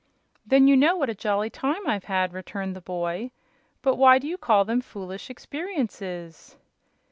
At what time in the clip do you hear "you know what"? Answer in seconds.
0.67-1.11